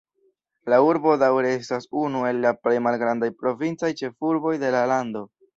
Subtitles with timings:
[0.73, 5.27] La urbo daŭre estas unu el la plej malgrandaj provincaj ĉefurboj de la lando.